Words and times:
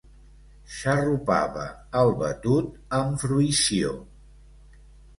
Xarrupava 0.77 1.67
el 2.01 2.11
batut 2.23 2.75
amb 3.03 3.23
fruïció. 3.27 3.97